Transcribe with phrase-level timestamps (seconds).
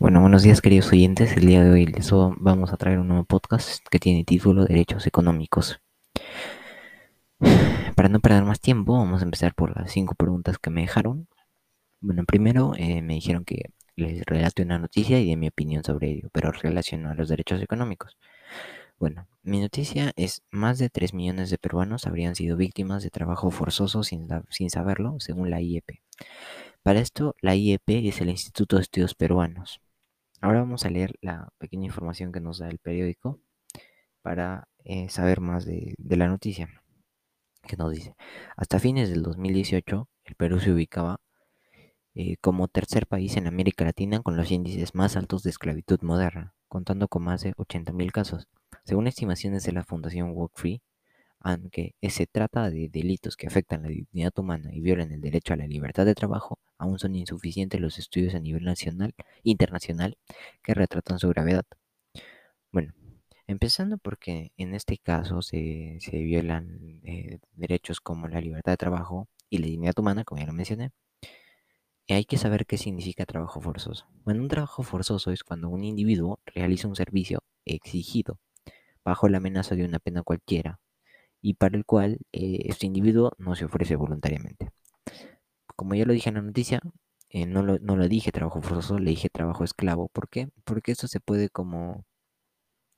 [0.00, 1.36] Bueno, buenos días queridos oyentes.
[1.36, 5.06] El día de hoy les vamos a traer un nuevo podcast que tiene título Derechos
[5.06, 5.82] Económicos.
[7.96, 11.28] Para no perder más tiempo, vamos a empezar por las cinco preguntas que me dejaron.
[12.00, 16.12] Bueno, primero eh, me dijeron que les relate una noticia y de mi opinión sobre
[16.12, 18.16] ello, pero relacionado a los derechos económicos.
[18.98, 23.50] Bueno, mi noticia es más de 3 millones de peruanos habrían sido víctimas de trabajo
[23.50, 26.00] forzoso sin, sin saberlo, según la IEP.
[26.82, 29.82] Para esto, la IEP es el Instituto de Estudios Peruanos.
[30.42, 33.40] Ahora vamos a leer la pequeña información que nos da el periódico
[34.22, 36.68] para eh, saber más de, la noticia
[37.68, 38.14] que nos dice.
[38.56, 41.20] Hasta fines del 2018, el Perú se ubicaba
[42.14, 46.54] eh, como tercer país en América Latina con los índices más altos de esclavitud moderna,
[46.68, 48.48] contando con más de 80.000 casos.
[48.84, 50.80] Según estimaciones de la Fundación Walk Free,
[51.40, 55.56] aunque se trata de delitos que afectan la dignidad humana y violan el derecho a
[55.56, 60.16] la libertad de trabajo, aún son insuficientes los estudios a nivel nacional internacional
[60.62, 61.64] que retratan su gravedad.
[62.72, 62.94] Bueno,
[63.46, 69.58] empezando porque en este caso se, violan eh, derechos como la libertad de trabajo y
[69.58, 70.90] la dignidad humana, como ya lo mencioné.
[72.08, 74.06] Hay que saber qué significa trabajo forzoso.
[74.24, 78.40] Bueno, un trabajo forzoso es cuando un individuo realiza un servicio exigido
[79.04, 80.80] bajo la amenaza de una pena cualquiera
[81.42, 84.70] y para el cual eh, este individuo no se ofrece voluntariamente.
[85.80, 86.82] Como ya lo dije en la noticia,
[87.30, 90.08] eh, no, lo, no, lo, dije trabajo forzoso, le dije trabajo esclavo.
[90.08, 90.50] ¿Por qué?
[90.64, 92.04] Porque esto se puede como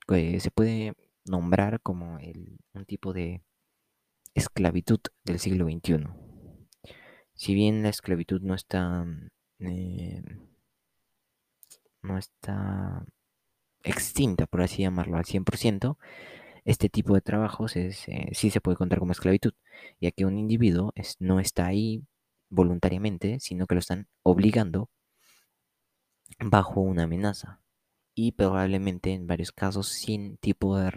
[0.09, 2.17] eh, se puede nombrar como
[2.73, 3.41] un tipo de
[4.33, 6.07] esclavitud del siglo XXI.
[7.35, 9.05] Si bien la esclavitud no está
[12.01, 13.05] no está
[13.83, 15.97] extinta, por así llamarlo, al 100%,
[16.65, 19.53] este tipo de trabajos es, eh, sí se puede contar como esclavitud,
[20.01, 22.03] ya que un individuo no está ahí
[22.53, 24.89] voluntariamente, sino que lo están obligando
[26.39, 27.61] bajo una amenaza
[28.15, 30.87] y probablemente en varios casos sin tipo de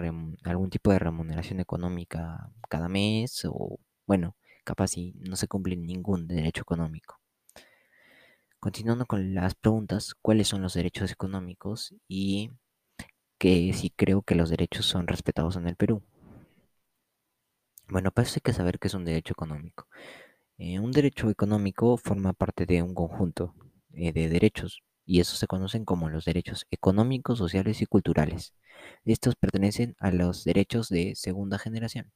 [0.44, 6.28] algún tipo de remuneración económica cada mes o bueno, capaz si no se cumple ningún
[6.28, 7.20] derecho económico.
[8.60, 12.50] Continuando con las preguntas, ¿cuáles son los derechos económicos y
[13.38, 16.02] que sí creo que los derechos son respetados en el Perú.
[17.88, 19.88] Bueno, pues hay que saber qué es un derecho económico.
[20.58, 23.54] Eh, un derecho económico forma parte de un conjunto
[23.92, 28.54] eh, de derechos y esos se conocen como los derechos económicos, sociales y culturales.
[29.04, 32.12] Estos pertenecen a los derechos de segunda generación.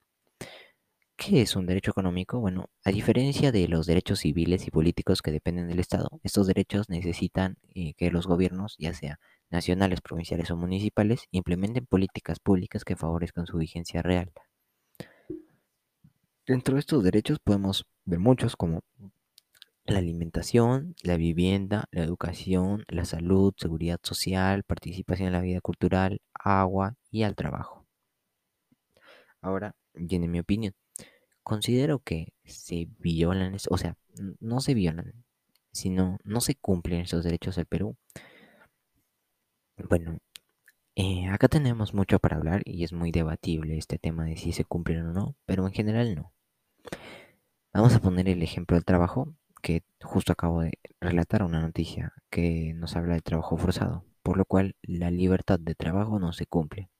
[1.16, 2.40] ¿Qué es un derecho económico?
[2.40, 6.88] Bueno, a diferencia de los derechos civiles y políticos que dependen del Estado, estos derechos
[6.88, 9.20] necesitan eh, que los gobiernos, ya sea
[9.50, 14.32] nacionales, provinciales o municipales, implementen políticas públicas que favorezcan su vigencia real.
[16.50, 18.80] Dentro de estos derechos podemos ver muchos como
[19.84, 26.20] la alimentación, la vivienda, la educación, la salud, seguridad social, participación en la vida cultural,
[26.34, 27.86] agua y al trabajo.
[29.40, 30.74] Ahora viene mi opinión.
[31.44, 33.96] Considero que se violan, o sea,
[34.40, 35.24] no se violan,
[35.70, 37.96] sino no se cumplen esos derechos del Perú.
[39.88, 40.18] Bueno,
[40.96, 44.64] eh, acá tenemos mucho para hablar y es muy debatible este tema de si se
[44.64, 46.32] cumplen o no, pero en general no.
[47.72, 52.72] Vamos a poner el ejemplo del trabajo, que justo acabo de relatar una noticia que
[52.74, 56.90] nos habla del trabajo forzado, por lo cual la libertad de trabajo no se cumple.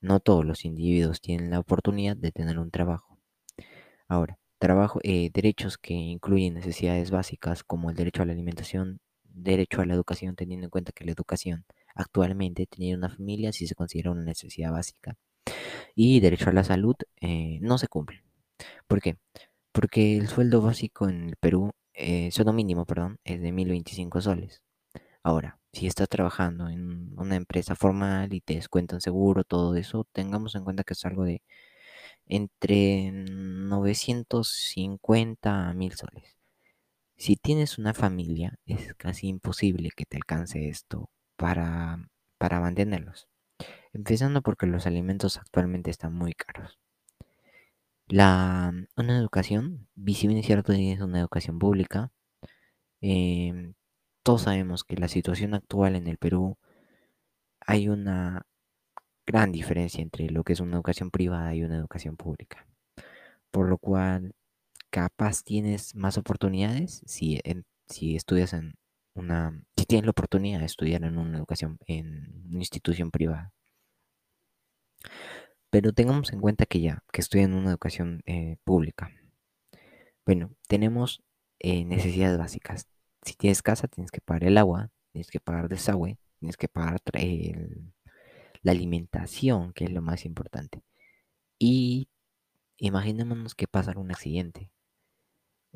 [0.00, 3.18] No todos los individuos tienen la oportunidad de tener un trabajo.
[4.08, 9.80] Ahora, trabajo, eh, derechos que incluyen necesidades básicas como el derecho a la alimentación, derecho
[9.82, 11.64] a la educación, teniendo en cuenta que la educación
[11.94, 15.16] actualmente tener una familia si se considera una necesidad básica
[15.94, 18.25] y derecho a la salud eh, no se cumple.
[18.86, 19.16] ¿Por qué?
[19.72, 24.62] Porque el sueldo básico en el Perú, eh, sueldo mínimo, perdón, es de 1025 soles.
[25.22, 30.54] Ahora, si estás trabajando en una empresa formal y te descuentan seguro, todo eso, tengamos
[30.54, 31.42] en cuenta que es algo de
[32.26, 36.36] entre 950 a 1000 soles.
[37.16, 42.08] Si tienes una familia, es casi imposible que te alcance esto para,
[42.38, 43.28] para mantenerlos.
[43.92, 46.78] Empezando porque los alimentos actualmente están muy caros.
[48.08, 52.12] La, una educación, si bien es cierto, es una educación pública,
[53.00, 53.74] em,
[54.22, 56.58] todos sabemos que la situación actual en el Perú
[57.60, 58.46] hay una
[59.26, 62.66] gran diferencia entre lo que es una educación privada y una educación pública.
[63.50, 64.34] Por lo cual,
[64.90, 67.40] capaz tienes más oportunidades si,
[67.88, 68.74] si estudias en
[69.14, 73.52] una, si tienes la oportunidad de estudiar en una educación, en una institución privada.
[75.76, 79.12] Pero tengamos en cuenta que ya, que estoy en una educación eh, pública.
[80.24, 81.22] Bueno, tenemos
[81.58, 82.88] eh, necesidades básicas.
[83.20, 86.98] Si tienes casa, tienes que pagar el agua, tienes que pagar desagüe, tienes que pagar
[88.62, 90.82] la alimentación, que es lo más importante.
[91.58, 92.08] Y
[92.78, 94.70] imaginémonos que pasa un accidente.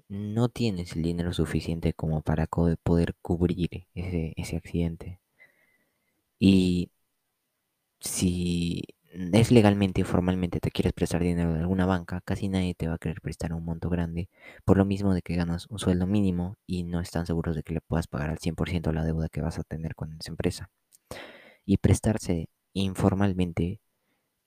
[0.08, 5.20] No tienes el dinero suficiente como para poder cubrir ese, ese accidente.
[6.38, 6.91] Y
[8.00, 8.82] si
[9.12, 12.95] es legalmente o formalmente te quieres prestar dinero de alguna banca, casi nadie te va
[12.95, 14.29] a querer prestar un monto grande,
[14.65, 17.75] por lo mismo de que ganas un sueldo mínimo y no están seguros de que
[17.75, 20.71] le puedas pagar al 100% la deuda que vas a tener con esa empresa.
[21.65, 23.81] Y prestarse informalmente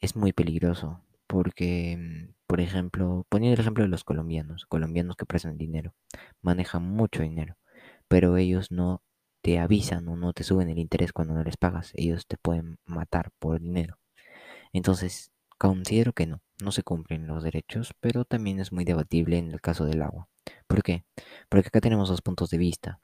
[0.01, 5.25] es muy peligroso, porque, mm, por ejemplo, poniendo el ejemplo de los colombianos, colombianos que
[5.25, 5.95] prestan dinero,
[6.42, 7.57] manejan mucho dinero,
[8.07, 9.01] pero ellos no
[9.42, 12.77] te avisan o no te suben el interés cuando no les pagas, ellos te pueden
[12.86, 13.98] matar por dinero.
[14.73, 19.51] Entonces, considero que no, no se cumplen los derechos, pero también es muy debatible en
[19.51, 20.27] el caso del agua.
[20.67, 21.05] ¿Por qué?
[21.49, 22.99] Porque acá tenemos dos puntos de vista.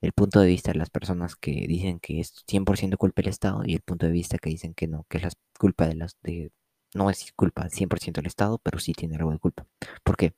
[0.00, 3.62] El punto de vista de las personas que dicen que es 100% culpa del Estado
[3.64, 6.18] y el punto de vista que dicen que no, que es la culpa de las
[6.22, 6.50] de
[6.94, 9.66] no es culpa 100% del Estado, pero sí tiene algo de culpa.
[10.02, 10.34] ¿Por qué?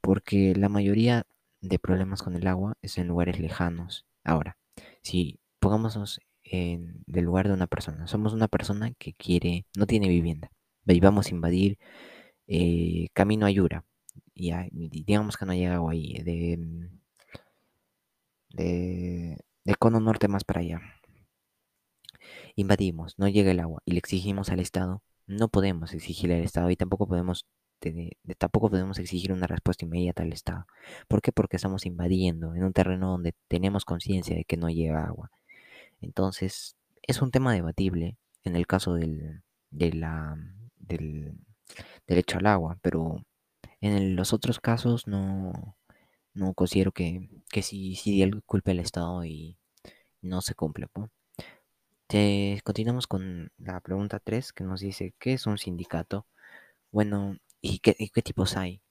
[0.00, 1.26] Porque la mayoría
[1.60, 4.06] de problemas con el agua es en lugares lejanos.
[4.24, 4.58] Ahora,
[5.02, 8.06] si pongámonos en el lugar de una persona.
[8.06, 10.50] Somos una persona que quiere, no tiene vivienda.
[10.86, 11.78] Y vamos a invadir
[12.46, 13.84] eh, Camino a Yura.
[14.34, 14.52] Y,
[15.04, 16.14] digamos que no llega agua ahí.
[16.22, 16.58] De,
[18.50, 20.80] de, de cono norte más para allá.
[22.56, 25.02] Invadimos, no llega el agua y le exigimos al Estado.
[25.26, 27.46] No podemos exigirle al Estado y tampoco podemos
[28.38, 30.66] tampoco podemos exigir una respuesta inmediata al Estado.
[31.08, 31.32] ¿Por qué?
[31.32, 35.30] Porque estamos invadiendo en un terreno donde tenemos conciencia de que no llega agua.
[36.02, 40.36] Entonces, es un tema debatible en el caso del, de la,
[40.76, 41.34] del
[42.06, 43.24] derecho al agua, pero
[43.80, 45.76] en los otros casos no,
[46.34, 49.58] no considero que, que sí algo culpa el Estado y
[50.20, 50.88] no se cumple.
[52.06, 56.26] Te, continuamos con la pregunta 3 que nos dice, ¿qué es un sindicato?
[56.90, 58.82] Bueno, ¿y qué, y qué tipos hay?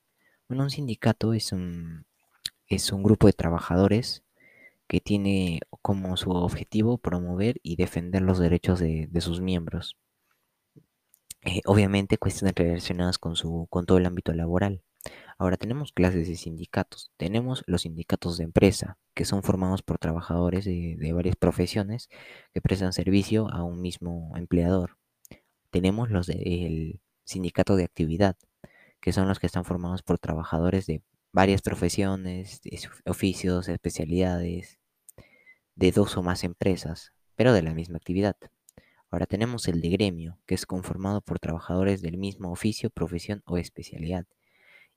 [0.47, 2.05] Bueno, un sindicato es un,
[2.67, 4.23] es un grupo de trabajadores
[4.91, 9.95] que tiene como su objetivo promover y defender los derechos de, sus miembros.
[11.43, 14.83] Eh, obviamente cuestiones relacionadas con, su, con todo el ámbito laboral.
[15.37, 17.13] Ahora tenemos clases de sindicatos.
[17.15, 22.09] Tenemos los sindicatos de empresa, que son formados por trabajadores de, varias profesiones
[22.53, 24.97] que prestan servicio a un mismo empleador.
[25.69, 28.35] Tenemos los del sindicato de actividad,
[28.99, 31.01] que son los que están formados por trabajadores de
[31.31, 32.59] varias profesiones,
[33.05, 34.80] oficios, especialidades,
[35.75, 38.35] de dos o más empresas, pero de la misma actividad.
[39.09, 43.57] Ahora tenemos el de gremio, que es conformado por trabajadores del mismo oficio, profesión o
[43.57, 44.25] especialidad.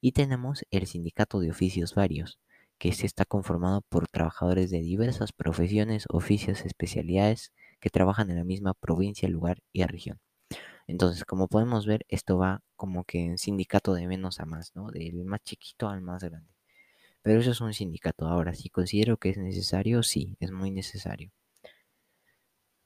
[0.00, 2.38] Y tenemos el sindicato de oficios varios,
[2.78, 8.44] que este está conformado por trabajadores de diversas profesiones, oficios, especialidades que trabajan en la
[8.44, 10.20] misma provincia, lugar y región.
[10.86, 14.90] Entonces, como podemos ver, esto va como que en sindicato de menos a más, ¿no?
[14.90, 16.53] Del más chiquito al más grande.
[17.24, 18.26] Pero eso es un sindicato.
[18.28, 21.32] Ahora, si considero que es necesario, sí, es muy necesario.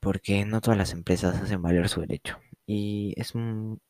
[0.00, 2.38] Porque no todas las empresas hacen valer su derecho.
[2.64, 3.32] Y es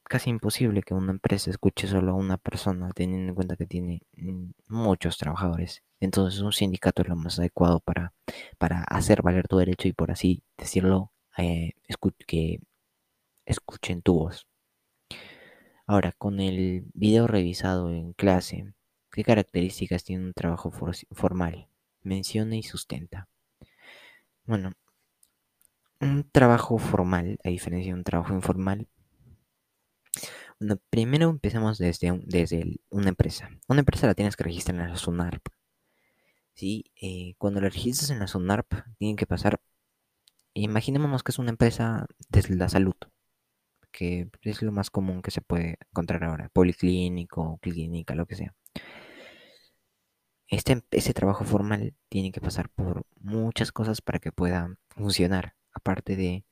[0.04, 4.00] casi imposible que una empresa escuche solo a una persona, teniendo en cuenta que tiene
[4.16, 5.82] mm, muchos trabajadores.
[6.00, 8.14] Entonces un sindicato es lo más adecuado para,
[8.58, 11.72] para hacer valer tu derecho y por así decirlo, eh,
[12.26, 12.60] que
[13.46, 14.46] escuchen tu voz.
[15.86, 18.74] Ahora, con el video revisado en clase,
[19.19, 21.67] ¿Qué características tiene un trabajo formal?
[22.03, 23.29] Menciona y sustenta.
[24.44, 24.75] Bueno,
[25.98, 28.87] un trabajo formal, a diferencia de un trabajo informal,
[30.60, 33.51] bueno, primero empezamos desde, desde una empresa.
[33.67, 35.48] Una empresa la tienes que registrar en la SUNARP.
[36.55, 36.84] ¿sí?
[37.03, 39.60] Eh, cuando la registras en la SUNARP, tienen que pasar.
[40.55, 42.94] Imaginémonos que es una empresa desde la salud,
[43.91, 48.55] que es lo más común que se puede encontrar ahora: policlínico, clínica, lo que sea.
[50.48, 55.55] Este, ese trabajo formal tiene que pasar por muchas cosas para que pueda funcionar.
[55.72, 56.44] Aparte de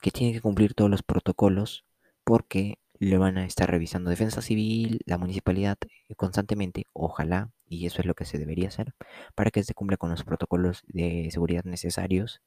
[0.00, 1.84] que tiene que cumplir todos los protocolos
[2.24, 5.76] porque le van a estar revisando defensa civil, la municipalidad
[6.08, 8.94] eh, constantemente, ojalá, y eso es lo que se debería hacer,
[9.34, 12.40] para que se cumpla con los protocolos de seguridad necesarios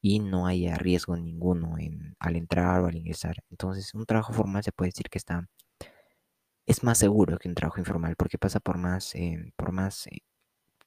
[0.00, 3.42] y no haya riesgo ninguno en, al entrar o al ingresar.
[3.50, 5.48] Entonces, un trabajo formal se puede decir que está
[6.66, 10.22] es más seguro que un trabajo informal porque pasa por más, eh, por más, eh,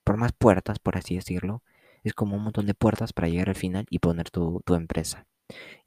[0.04, 1.64] por más puertas, por así decirlo.
[2.04, 5.28] Es como un montón de puertas para llegar al final y poner tu, empresa.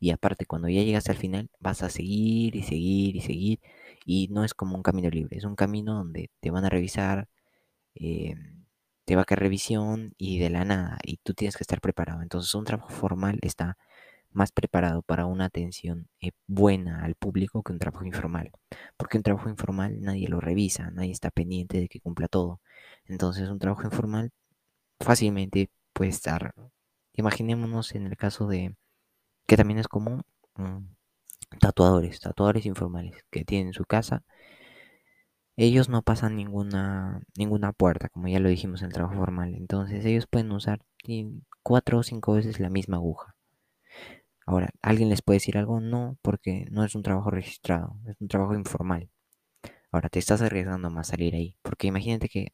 [0.01, 3.61] Y aparte, cuando ya llegas al final, vas a seguir y seguir y seguir.
[4.07, 7.29] Y no es como un camino libre, es un camino donde te van a revisar,
[7.95, 8.37] eh,
[9.05, 12.23] te va a caer revisión y de la nada, y tú tienes que estar preparado.
[12.23, 13.79] Entonces un trabajo formal está
[14.33, 18.53] más preparado para una atención eh, buena al público que un trabajo informal.
[18.97, 22.61] Porque un trabajo informal nadie lo revisa, nadie está pendiente de que cumpla todo.
[23.07, 24.31] Entonces un trabajo informal
[25.01, 26.55] fácilmente puede estar,
[27.15, 28.77] imaginémonos en el caso de,
[29.47, 30.23] que también es común,
[30.57, 30.79] mm,
[31.61, 34.25] tatuadores, tatuadores informales que tienen su casa.
[35.57, 39.55] Ellos no pasan ninguna, ninguna puerta, como ya lo dijimos en el trabajo formal.
[39.55, 40.81] Entonces ellos pueden usar
[41.63, 43.37] cuatro o cinco veces la misma aguja.
[44.51, 45.79] Ahora, ¿alguien les puede decir algo?
[45.81, 49.09] No, porque no es un trabajo registrado, es un trabajo informal.
[49.93, 52.53] Ahora, te estás arriesgando más salir ahí, porque imagínate que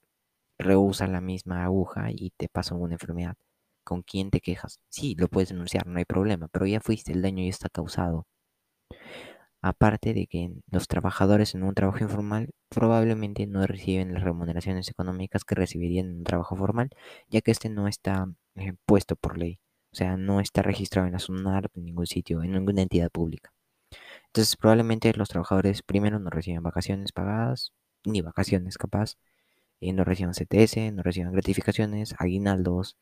[0.59, 3.37] rehúsa la misma aguja y te pasa una enfermedad.
[3.85, 4.81] ¿Con quién te quejas?
[4.91, 8.27] Sí, lo puedes denunciar, no hay problema, pero ya fuiste, el daño ya está causado.
[9.63, 15.45] Aparte de que los trabajadores en un trabajo informal probablemente no reciben las remuneraciones económicas
[15.45, 16.91] que recibirían en un trabajo formal,
[17.29, 18.27] ya que este no está
[18.57, 19.61] eh, puesto por ley.
[19.97, 23.51] O sea, no está registrado en la SUNAR, en ningún sitio, en ninguna entidad pública.
[24.27, 27.73] Entonces, probablemente los trabajadores primero no reciben vacaciones pagadas,
[28.05, 29.17] ni vacaciones capaz,
[29.81, 32.99] eh, no reciban CTS, no reciban gratificaciones, aguinaldos,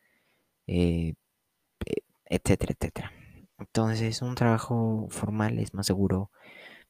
[0.69, 1.15] eh,
[2.27, 3.13] etcétera, etcétera.
[3.59, 6.31] Entonces, un trabajo formal es más seguro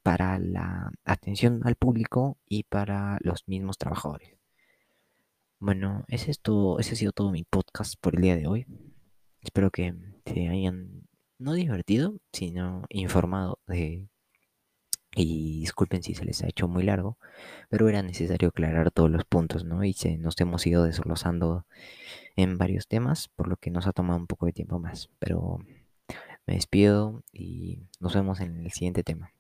[0.03, 4.37] para la atención al público y para los mismos trabajadores.
[5.61, 8.67] Bueno, ese, es todo, ese ha sido todo mi podcast por el día de hoy.
[9.45, 9.95] Espero que
[10.27, 11.07] se hayan
[11.39, 14.09] no divertido, sino informado de...
[15.17, 17.19] Y disculpen si se les ha hecho muy largo,
[17.69, 19.85] pero era necesario aclarar todos los puntos, ¿no?
[19.85, 21.67] Y se, nos hemos ido deslosando
[22.35, 25.11] en varios temas, por lo que nos ha tomado un poco de tiempo más.
[25.21, 25.59] Pero
[26.47, 29.33] me despido y nos vemos en el siguiente tema.